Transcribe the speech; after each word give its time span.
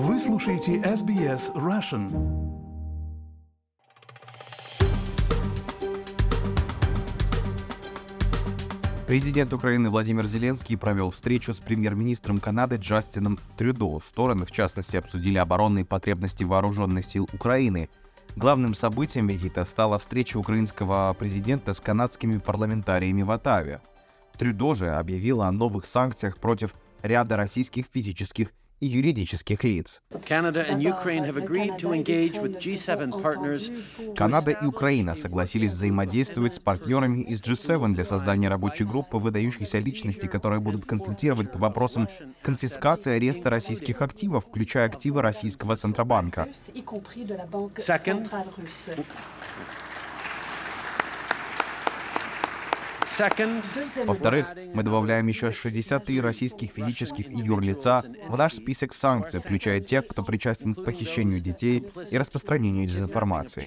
Вы 0.00 0.20
слушаете 0.20 0.76
SBS 0.76 1.52
Russian. 1.56 2.06
Президент 9.08 9.52
Украины 9.52 9.90
Владимир 9.90 10.26
Зеленский 10.26 10.78
провел 10.78 11.10
встречу 11.10 11.52
с 11.52 11.56
премьер-министром 11.56 12.38
Канады 12.38 12.76
Джастином 12.76 13.40
Трюдо. 13.56 13.98
Стороны, 13.98 14.46
в 14.46 14.52
частности, 14.52 14.96
обсудили 14.96 15.36
оборонные 15.36 15.84
потребности 15.84 16.44
вооруженных 16.44 17.04
сил 17.04 17.28
Украины. 17.32 17.88
Главным 18.36 18.74
событием 18.74 19.26
визита 19.26 19.64
стала 19.64 19.98
встреча 19.98 20.36
украинского 20.36 21.12
президента 21.18 21.72
с 21.72 21.80
канадскими 21.80 22.38
парламентариями 22.38 23.22
в 23.22 23.32
Оттаве. 23.32 23.80
Трюдо 24.38 24.76
же 24.76 24.90
объявила 24.90 25.48
о 25.48 25.52
новых 25.52 25.86
санкциях 25.86 26.38
против 26.38 26.76
ряда 27.02 27.34
российских 27.36 27.86
физических 27.92 28.52
и 28.80 28.86
юридических 28.86 29.64
лиц. 29.64 30.00
Canada 30.28 30.64
and 30.68 30.80
Ukraine 30.82 31.24
have 31.24 31.36
agreed 31.36 31.76
to 31.78 31.92
engage 31.92 32.38
with 32.38 32.58
G7 32.58 33.10
partners 33.22 33.70
Канада 34.16 34.52
и 34.52 34.64
Украина 34.66 35.14
согласились 35.14 35.72
взаимодействовать 35.72 36.54
с 36.54 36.58
партнерами 36.58 37.22
из 37.22 37.40
G7 37.40 37.94
для 37.94 38.04
создания 38.04 38.48
рабочей 38.48 38.84
группы 38.84 39.18
выдающихся 39.18 39.78
личностей, 39.78 40.28
которые 40.28 40.60
будут 40.60 40.86
консультировать 40.86 41.52
по 41.52 41.58
вопросам 41.58 42.08
конфискации 42.42 43.12
и 43.12 43.16
ареста 43.16 43.50
российских 43.50 44.02
активов, 44.02 44.46
включая 44.46 44.86
активы 44.86 45.22
российского 45.22 45.76
Центробанка. 45.76 46.48
Second. 47.76 48.28
Во-вторых, 54.06 54.46
мы 54.74 54.82
добавляем 54.82 55.26
еще 55.26 55.50
63 55.52 56.20
российских 56.20 56.70
физических 56.70 57.30
и 57.30 57.38
юрлица 57.38 58.04
в 58.28 58.36
наш 58.36 58.54
список 58.54 58.94
санкций, 58.94 59.40
включая 59.40 59.80
тех, 59.80 60.06
кто 60.06 60.22
причастен 60.22 60.74
к 60.74 60.84
похищению 60.84 61.40
детей 61.40 61.84
и 62.10 62.18
распространению 62.18 62.86
дезинформации. 62.86 63.66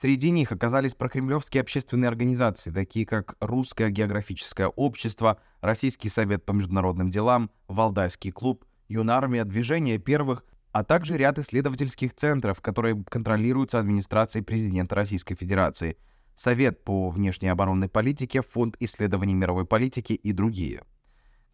Среди 0.00 0.30
них 0.30 0.50
оказались 0.50 0.94
прокремлевские 0.94 1.60
общественные 1.60 2.08
организации, 2.08 2.72
такие 2.72 3.06
как 3.06 3.36
Русское 3.40 3.90
географическое 3.90 4.66
общество, 4.68 5.38
Российский 5.60 6.08
совет 6.08 6.44
по 6.44 6.50
международным 6.50 7.10
делам, 7.10 7.50
Валдайский 7.68 8.32
клуб, 8.32 8.64
Юнармия, 8.88 9.44
Движение 9.44 9.98
первых, 9.98 10.44
а 10.72 10.84
также 10.84 11.16
ряд 11.16 11.38
исследовательских 11.38 12.14
центров, 12.14 12.60
которые 12.60 13.02
контролируются 13.08 13.78
администрацией 13.78 14.44
президента 14.44 14.94
Российской 14.94 15.34
Федерации, 15.34 15.96
Совет 16.34 16.82
по 16.82 17.10
внешней 17.10 17.48
оборонной 17.48 17.88
политике, 17.88 18.40
Фонд 18.40 18.76
исследований 18.80 19.34
мировой 19.34 19.66
политики 19.66 20.14
и 20.14 20.32
другие. 20.32 20.82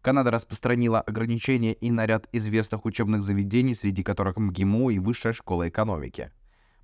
Канада 0.01 0.31
распространила 0.31 1.01
ограничения 1.01 1.73
и 1.73 1.91
на 1.91 2.05
ряд 2.05 2.29
известных 2.31 2.85
учебных 2.85 3.21
заведений, 3.21 3.75
среди 3.75 4.03
которых 4.03 4.37
МГИМО 4.37 4.91
и 4.91 4.99
Высшая 4.99 5.33
школа 5.33 5.67
экономики. 5.67 6.31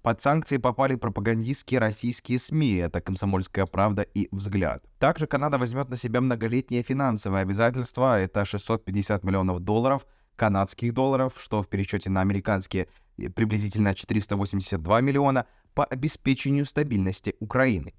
Под 0.01 0.21
санкции 0.21 0.57
попали 0.57 0.95
пропагандистские 0.95 1.79
российские 1.79 2.37
СМИ, 2.37 2.75
это 2.75 3.01
«Комсомольская 3.01 3.65
правда» 3.65 4.01
и 4.03 4.27
«Взгляд». 4.31 4.83
Также 4.99 5.25
Канада 5.25 5.57
возьмет 5.57 5.89
на 5.89 5.97
себя 5.97 6.21
многолетние 6.21 6.83
финансовые 6.83 7.41
обязательства, 7.41 8.19
это 8.19 8.45
650 8.45 9.23
миллионов 9.23 9.61
долларов, 9.61 10.05
канадских 10.35 10.93
долларов, 10.93 11.39
что 11.39 11.61
в 11.61 11.67
пересчете 11.67 12.09
на 12.09 12.21
американские 12.21 12.87
э, 13.17 13.29
приблизительно 13.29 13.93
482 13.93 15.01
миллиона, 15.01 15.45
по 15.73 15.83
обеспечению 15.83 16.65
стабильности 16.65 17.35
Украины. 17.39 17.93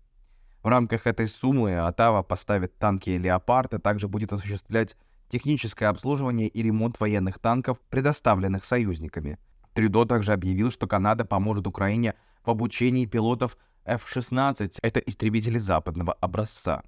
В 0.62 0.68
рамках 0.68 1.06
этой 1.06 1.28
суммы 1.28 1.78
Оттава 1.78 2.22
поставит 2.22 2.78
танки 2.78 3.10
«Леопард», 3.10 3.74
а 3.74 3.78
также 3.78 4.08
будет 4.08 4.32
осуществлять 4.32 4.96
техническое 5.28 5.86
обслуживание 5.86 6.48
и 6.48 6.62
ремонт 6.62 6.98
военных 6.98 7.38
танков, 7.38 7.78
предоставленных 7.90 8.64
союзниками. 8.64 9.38
Трюдо 9.74 10.06
также 10.06 10.32
объявил, 10.32 10.70
что 10.70 10.86
Канада 10.86 11.24
поможет 11.24 11.66
Украине 11.66 12.14
в 12.44 12.50
обучении 12.50 13.06
пилотов 13.06 13.58
F-16, 13.84 14.78
это 14.82 15.00
истребители 15.00 15.58
западного 15.58 16.14
образца. 16.14 16.82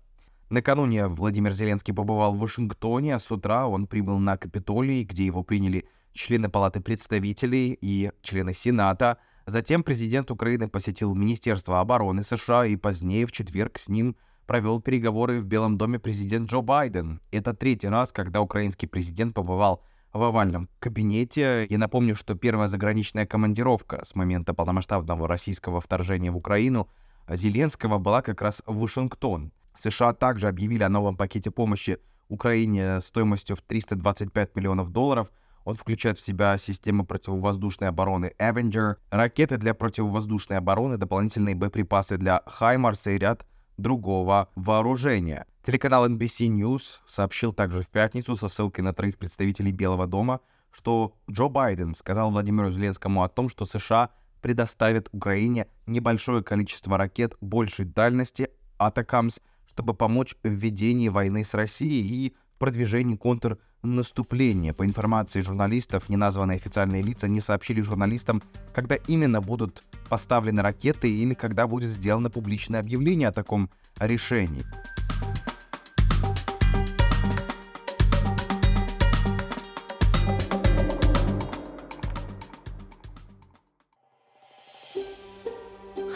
Накануне 0.51 1.09
Владимир 1.09 1.53
Зеленский 1.53 1.93
побывал 1.93 2.33
в 2.33 2.39
Вашингтоне, 2.39 3.15
а 3.15 3.19
с 3.19 3.31
утра 3.31 3.67
он 3.67 3.87
прибыл 3.87 4.19
на 4.19 4.39
Капитолий, 4.39 5.05
где 5.05 5.27
его 5.27 5.43
приняли 5.43 5.87
члены 6.15 6.49
Палаты 6.49 6.81
представителей 6.81 7.77
и 7.79 8.13
члены 8.23 8.55
Сената. 8.55 9.19
Затем 9.47 9.83
президент 9.83 10.31
Украины 10.31 10.67
посетил 10.69 11.15
Министерство 11.15 11.81
обороны 11.81 12.23
США 12.23 12.65
и 12.65 12.77
позднее 12.77 13.27
в 13.27 13.33
четверг 13.33 13.79
с 13.79 13.89
ним 13.89 14.17
провел 14.47 14.81
переговоры 14.81 15.39
в 15.43 15.47
Белом 15.47 15.77
доме 15.77 15.99
президент 15.99 16.51
Джо 16.51 16.63
Байден. 16.63 17.21
Это 17.31 17.53
третий 17.53 17.89
раз, 17.89 18.11
когда 18.11 18.41
украинский 18.41 18.89
президент 18.89 19.35
побывал 19.35 19.85
в 20.15 20.23
овальном 20.23 20.71
кабинете. 20.81 21.67
Я 21.69 21.77
напомню, 21.77 22.15
что 22.15 22.35
первая 22.35 22.69
заграничная 22.69 23.27
командировка 23.27 24.03
с 24.03 24.15
момента 24.15 24.55
полномасштабного 24.55 25.29
российского 25.29 25.83
вторжения 25.83 26.31
в 26.31 26.39
Украину 26.39 26.89
Зеленского 27.29 27.99
была 27.99 28.23
как 28.23 28.41
раз 28.41 28.63
в 28.67 28.79
Вашингтон. 28.79 29.53
США 29.79 30.13
также 30.13 30.49
объявили 30.49 30.83
о 30.83 30.89
новом 30.89 31.17
пакете 31.17 31.51
помощи 31.51 31.99
Украине 32.29 33.01
стоимостью 33.01 33.57
в 33.57 33.63
325 33.63 34.57
миллионов 34.57 34.91
долларов. 34.91 35.31
Он 35.65 35.75
включает 35.75 36.19
в 36.19 36.23
себя 36.23 36.57
системы 36.59 37.05
противовоздушной 37.05 37.89
обороны 37.89 38.33
Avenger, 38.39 38.97
ракеты 39.11 39.57
для 39.57 39.75
противовоздушной 39.75 40.59
обороны, 40.59 40.97
дополнительные 40.97 41.55
боеприпасы 41.55 42.17
для 42.17 42.43
Хаймарса 42.47 43.11
и 43.11 43.19
ряд 43.19 43.47
другого 43.77 44.49
вооружения. 44.57 45.47
Телеканал 45.65 46.09
NBC 46.09 46.49
News 46.49 47.01
сообщил 47.07 47.53
также 47.53 47.83
в 47.83 47.89
пятницу 47.89 48.37
со 48.37 48.49
ссылкой 48.49 48.83
на 48.83 48.93
троих 48.93 49.19
представителей 49.19 49.73
Белого 49.73 50.07
дома, 50.07 50.41
что 50.73 51.15
Джо 51.31 51.49
Байден 51.49 51.95
сказал 51.95 52.31
Владимиру 52.31 52.71
Зеленскому 52.71 53.23
о 53.23 53.29
том, 53.29 53.49
что 53.49 53.67
США 53.67 54.11
предоставят 54.41 55.09
Украине 55.13 55.67
небольшое 55.87 56.43
количество 56.43 56.97
ракет 56.97 57.35
большей 57.41 57.85
дальности 57.85 58.51
Атакамс, 58.79 59.41
чтобы 59.79 59.95
помочь 59.95 60.35
в 60.43 60.49
ведении 60.49 61.09
войны 61.09 61.45
с 61.45 61.55
Россией 61.55 62.27
и 62.27 62.35
продвижении 62.59 63.15
контрнаступления. 63.15 64.75
По 64.75 64.85
информации 64.85 65.41
журналистов, 65.41 66.09
неназванные 66.09 66.57
официальные 66.57 67.01
лица 67.01 67.29
не 67.29 67.39
сообщили 67.39 67.81
журналистам, 67.81 68.43
когда 68.75 68.97
именно 68.97 69.41
будут 69.41 69.85
поставлены 70.09 70.63
ракеты 70.63 71.09
или 71.09 71.33
когда 71.33 71.69
будет 71.69 71.93
сделано 71.93 72.29
публичное 72.29 72.81
объявление 72.81 73.29
о 73.29 73.33
таком 73.33 73.71
решении. 74.01 74.65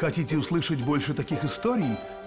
Хотите 0.01 0.37
услышать 0.37 0.85
больше 0.85 1.15
таких 1.15 1.45
историй? 1.45 1.97